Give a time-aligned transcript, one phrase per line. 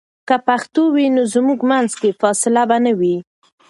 [0.27, 3.15] که پښتو وي، نو زموږ منځ کې فاصله به نه وي.